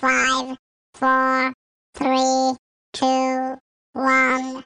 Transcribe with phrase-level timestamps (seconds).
[0.00, 0.56] Five,
[0.94, 1.52] four,
[1.92, 2.54] three,
[2.92, 3.58] two,
[3.94, 4.62] one.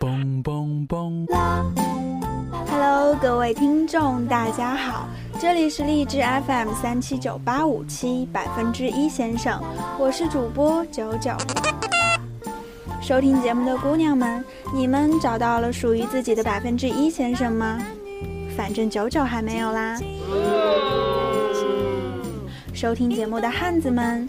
[0.00, 1.26] 嘣嘣嘣
[2.66, 5.08] ！Hello，各位听众，大家好，
[5.38, 9.62] 这里是荔枝 FM 三七九八五七百分之一先生，
[9.96, 11.30] 我是主播九九。
[13.00, 14.44] 收听节目的姑娘们，
[14.74, 17.80] 你们找到了属于自己的百分之一先生吗？
[18.56, 19.98] 反正九九还没有啦。
[22.72, 24.28] 收听节目的汉子们，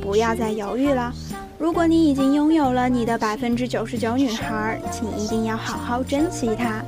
[0.00, 1.12] 不要再犹豫了。
[1.58, 6.82] 如果你已经拥有了你的百分之九十九女孩，请一定要好好珍惜她。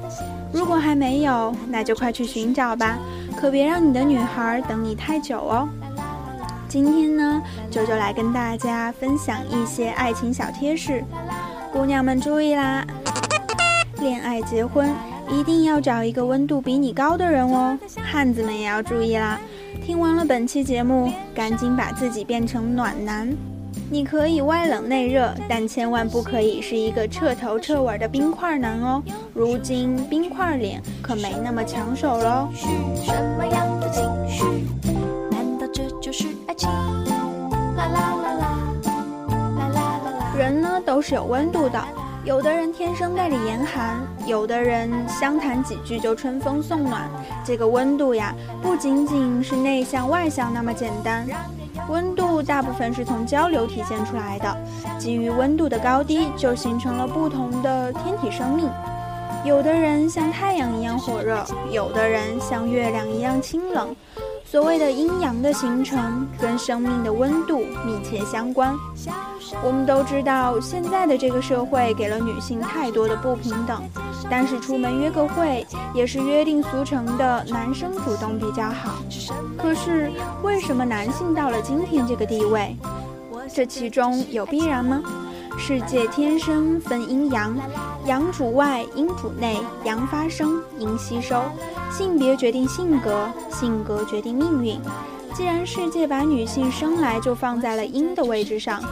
[0.53, 2.98] 如果还没有，那就快去寻找吧，
[3.37, 5.69] 可别让你的女孩等你太久哦。
[6.69, 11.05] 今天呢，九九来跟大家分享一些爱情小贴士，
[11.73, 12.84] 姑娘们注意啦！
[14.01, 14.93] 恋爱结婚
[15.30, 19.38] 一定要找一个温度比你高的人哦，汉子们也要注意啦！
[19.84, 23.34] 听完了本期节目，赶紧把自己变成暖男。
[23.91, 29.03] 你可以外冷内热，但千万不可以是一个彻头彻尾的冰块男哦。
[29.34, 32.48] 如今冰块脸可没那么抢手喽。
[32.55, 34.44] 什么样的情绪？
[35.31, 36.69] 难道这就是爱情？
[36.70, 38.59] 啦啦啦啦，
[39.28, 40.34] 啦啦啦啦。
[40.36, 41.84] 人呢都是有温度的，
[42.25, 47.06] 有的人天生带着严寒，有的人相谈几句就春风送暖。
[47.44, 51.27] 这个温度呀，不仅仅是内向外向那么简单。
[51.86, 54.56] 温度大部分是从交流体现出来的，
[54.98, 58.70] 基于温度的高低，就形成了不同的天体生命。
[59.44, 63.94] 有的人像太阳一样火热，有的人像月亮一样清冷。
[64.55, 68.72] 所谓的阴阳的形成，跟生命的温度密切相关。
[69.64, 73.82] 我们都知道，现在的这个社会给了女性太多的不平等，
[74.30, 78.94] 但是出门约个会也是约定俗成的，男生主动比较好。
[79.58, 80.12] 可是
[80.44, 82.77] 为什么男性到了今天这个地位？
[83.52, 85.03] 这其中有必然吗？
[85.59, 87.56] 世界天生分阴阳，
[88.06, 91.43] 阳主外，阴主内，阳发生，阴吸收。
[91.97, 94.81] 性别决定性格，性格决定命运。
[95.32, 98.82] 既然世界把女性生来就放在了阴的位置上，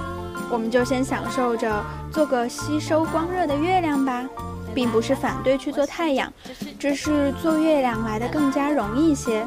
[0.48, 4.24] 我们就先享受着做个吸收光热的月亮吧，
[4.72, 6.32] 并不是反对去做太阳，
[6.78, 9.44] 只是做月亮来的更加容易些。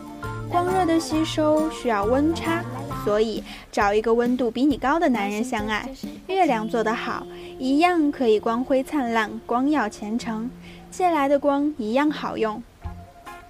[0.49, 2.61] 光热的吸收需要温差，
[3.05, 3.41] 所以
[3.71, 5.89] 找一个温度比你高的男人相爱。
[6.27, 7.25] 月亮做得好，
[7.57, 10.49] 一样可以光辉灿烂，光耀前程，
[10.91, 12.61] 借来的光一样好用。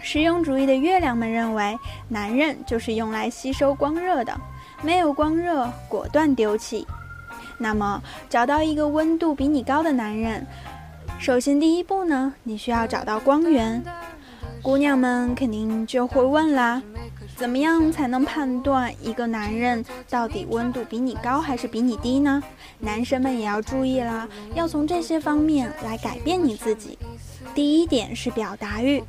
[0.05, 1.75] 实用主义的月亮们认为，
[2.07, 4.39] 男人就是用来吸收光热的，
[4.83, 6.85] 没有光热，果断丢弃。
[7.57, 7.99] 那么，
[8.29, 10.45] 找到一个温度比你高的男人，
[11.17, 13.83] 首先第一步呢，你需要找到光源。
[14.61, 16.81] 姑娘们肯定就会问啦，
[17.35, 22.41] 怎么样才能判断一个男人到底温度比你高还是比你低呢？
[22.79, 26.97] 男生们也要注意啦，要从这些方面来改变你自己。
[27.55, 29.01] 第一点是表达欲，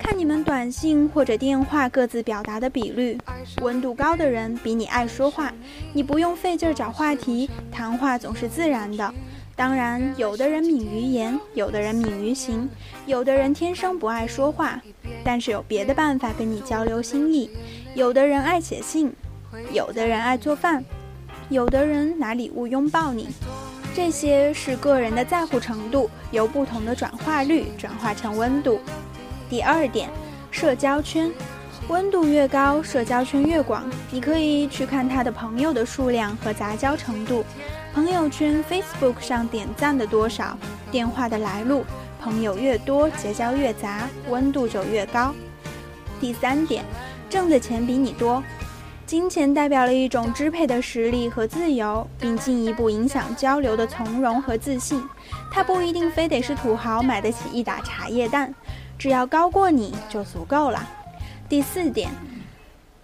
[0.00, 3.16] 看你们短信或者电话各自表达的比率。
[3.62, 5.54] 温度高的人比你爱说话，
[5.92, 9.14] 你不用费劲儿找话题，谈话总是自然的。
[9.54, 12.68] 当然，有的人敏于言，有的人敏于行，
[13.06, 14.82] 有的人天生不爱说话，
[15.22, 17.48] 但是有别的办法跟你交流心意。
[17.94, 19.12] 有的人爱写信，
[19.72, 20.84] 有的人爱做饭，
[21.48, 23.28] 有的人拿礼物拥抱你。
[23.94, 28.80] 这些是个人的在乎程度，由不同的转化率转化成温度。
[29.48, 30.10] 第二点，
[30.50, 31.30] 社交圈，
[31.86, 33.88] 温度越高，社交圈越广。
[34.10, 37.44] 你可以去看他的朋友的数量和杂交程度，
[37.94, 40.58] 朋友圈 Facebook 上点赞的多少，
[40.90, 41.84] 电话的来路，
[42.20, 45.32] 朋友越多，结交越杂，温度就越高。
[46.20, 46.84] 第三点，
[47.30, 48.42] 挣的钱比你多。
[49.06, 55.02] 金钱代表了一种支配的实力和自由，并进一步影响交流的从容和自信。
[55.52, 58.54] 它不一定非得是土豪买得起一打茶叶蛋，
[58.98, 60.88] 只要高过你就足够了。
[61.48, 62.10] 第四点，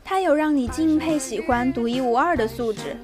[0.02, 2.96] 它有让你敬佩、喜欢、独一无二的素质。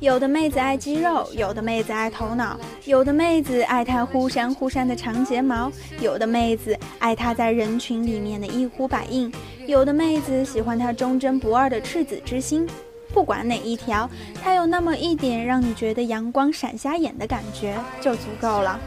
[0.00, 5.70] 有的妹子爱肌肉，有的妹子爱头脑，有的妹子爱她忽闪忽闪的长睫毛，
[6.00, 9.30] 有的妹子爱她在人群里面的一呼百应，
[9.66, 12.66] 有的妹子喜欢她忠贞不二的赤子之心。
[13.12, 14.08] 不管哪一条，
[14.42, 18.80] 她有那么一点让你觉得阳光闪瞎眼的感觉就足够了。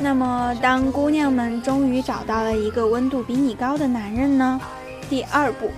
[0.00, 4.58] 那么，当姑娘们终于找到了一个温度比你高的男人呢？
[5.10, 5.70] 第二步，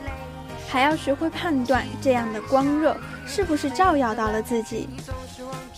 [0.68, 2.96] 还要学会判断这样的光热。
[3.28, 4.88] 是不是照耀到了自己？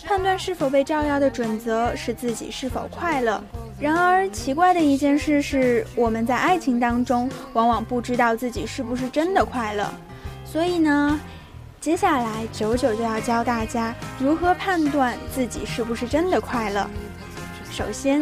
[0.07, 3.43] 判断是否被照耀的准则是自己是否快乐。
[3.79, 9.87] 然而，奇怪的一件事是，我们在爱情当中往往不知道自己是不是真的快乐。
[10.45, 11.19] 所以呢，
[11.79, 16.89] 接下来九九就要教大家如何判断自己是不是真的快乐。
[17.71, 18.21] 首先，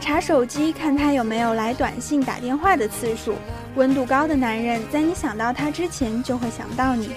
[0.00, 3.34] 查手机看他有没有来短信、打电话的次数。
[3.76, 7.10] 温度高的男人，在你想到他之前就会想到你，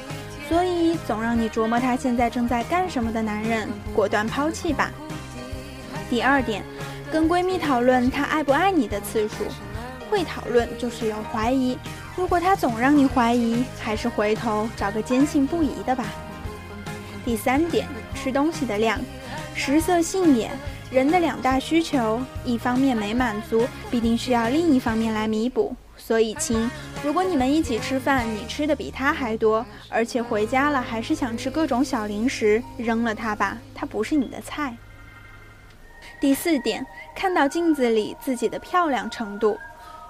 [0.49, 4.91] 所以总让你琢磨他现在正在干什么的男人，果断抛弃吧。
[6.09, 6.61] 第二点。
[7.11, 9.37] 跟闺蜜讨论他爱不爱你的次数，
[10.11, 11.75] 会讨论就是有怀疑。
[12.15, 16.05] 如果他总让你怀疑，还是回头找个坚信不疑的吧。
[17.25, 18.99] 第三点，吃东西的量，
[19.55, 20.51] 食色性也，
[20.91, 25.75] 人的两大需求，一方面没满足，必定需要另一方面来弥补。
[26.09, 26.67] 所以亲，
[27.03, 34.75] 如果你们一起吃饭，你吃的比他还多，而且回家了还是想吃各种小零食，扔了他吧，他不是你的菜。
[36.19, 36.83] 第四点，
[37.15, 39.55] 看到镜子里自己的漂亮程度，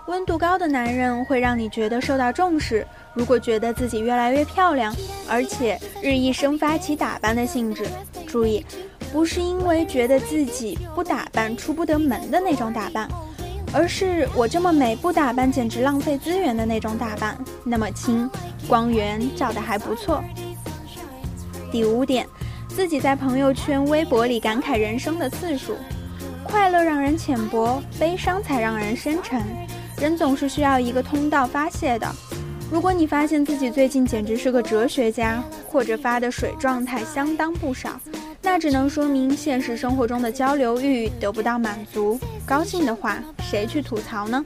[0.08, 2.88] 温度高的男人会让你觉得受到重视。
[3.14, 4.96] 如果觉得自己越来越漂亮，
[5.30, 7.86] 而且日益生发起打扮的兴致，
[8.26, 8.66] 注意，
[9.12, 13.06] 不是因为觉得自己不打扮出不得门的那种打扮，
[13.74, 17.38] 而是我这么美不打扮简直浪费资源的那种打扮。
[17.64, 18.30] 那么亲，
[18.68, 20.24] 光源照得还不错。
[21.72, 22.28] 第五点，
[22.68, 25.76] 自己在朋友圈、微博里感慨人生的次数。
[26.44, 29.40] 快乐让人浅薄，悲伤才让人深沉。
[29.98, 32.08] 人总是需要一个通道发泄的。
[32.72, 38.00] 如果你发现自己最近简直是个哲学家，或者发的水状态相当不少，
[38.42, 42.20] 那只能说明现实生活中的交流欲得不到满足。
[42.46, 44.44] 高兴的话，谁去吐槽呢？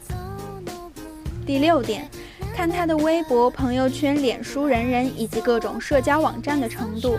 [1.46, 2.10] 第六点，
[2.56, 7.18] 看他的微博、朋友圈、脸书、人人以及各种社交网站的程度。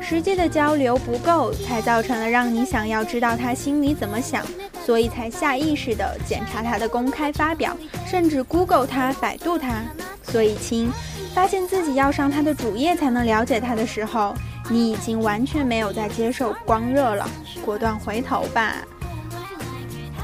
[0.00, 4.46] 实际的交流不够，才造成了让你想要知道他心里怎么想，
[4.84, 7.76] 所以才下意识地检查他的公开发表，
[8.06, 9.82] 甚至 Google 他、百度他。
[10.22, 10.92] 所以亲，
[11.34, 14.32] 发现自己要上他的主页才能了解他的时候，
[14.68, 17.28] 你已经完全没有在接受光热了，
[17.64, 18.74] 果断回头吧。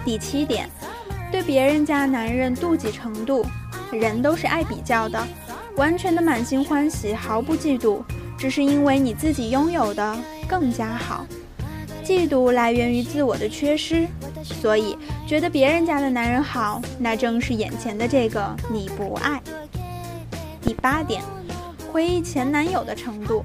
[0.04, 0.68] 第七点，
[1.30, 3.46] 对别人家男人妒忌程度，
[3.92, 5.24] 人都是爱比较的，
[5.76, 8.02] 完全的满心欢喜，毫不嫉妒。
[8.36, 10.18] 只是因为你自己拥有的
[10.48, 11.24] 更加好，
[12.04, 14.08] 嫉妒来源于自我的缺失，
[14.42, 19.40] 所以觉得别人家的男人好，那正是眼前的这个你不爱。
[20.60, 21.22] 第八点，
[21.92, 23.44] 回忆前男友的程度，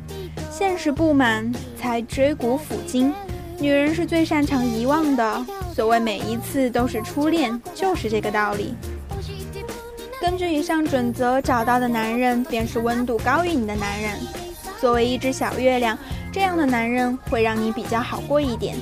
[0.51, 3.13] 现实不满才追古抚今，
[3.59, 8.75] 女人是最擅长遗忘的，所谓每一次都是初恋，就是这个道理。
[10.19, 14.17] 根据以上准则找到的男人，便是温度高于你的男人。
[14.81, 15.97] 作为一只小月亮，
[16.31, 18.75] 这样的男人会让你比较好过一点。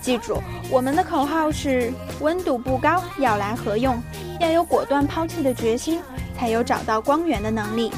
[0.00, 4.00] 记住，我们的口号是：温度不高，要来何用？
[4.40, 6.00] 要有果断抛弃的决心，
[6.36, 7.90] 才有找到光源的能力。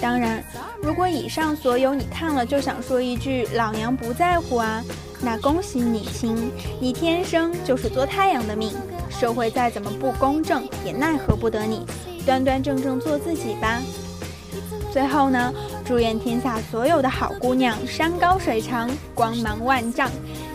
[0.00, 0.42] 当然，
[0.88, 4.82] 如果以上所有你看了就想说一句“老娘不在乎啊”，
[5.20, 6.50] 那恭喜你亲，
[6.80, 8.72] 你天生就是做太阳的命。
[9.10, 11.84] 社会再怎么不公正，也奈何不得你，
[12.24, 13.82] 端端正正做自己吧。
[14.90, 15.52] 最后呢，
[15.84, 20.08] 祝愿天下所有的好姑娘山高水长，光芒万丈；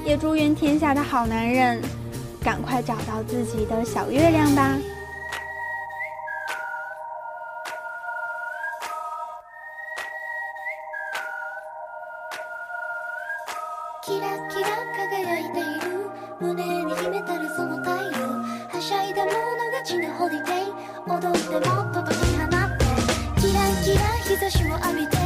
[0.03, 1.79] 也祝愿天下的好男人，
[2.43, 4.75] 赶快找到自己的小月亮吧。
[20.17, 20.53] ホリデー
[21.07, 22.85] 踊ってもっと解き放って。
[23.41, 25.22] キラキラ日差しを浴びて。